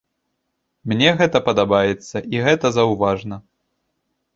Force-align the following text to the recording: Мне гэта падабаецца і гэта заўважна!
Мне 0.93 1.11
гэта 1.21 1.43
падабаецца 1.49 2.17
і 2.35 2.45
гэта 2.49 2.67
заўважна! 2.83 3.35